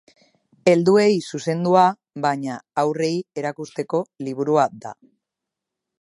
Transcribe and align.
Helduei 0.71 1.11
zuzendua, 1.33 1.83
baina, 2.25 2.57
haurrei 2.85 3.13
erakusteko 3.43 4.01
liburua 4.29 4.69
da. 4.87 4.99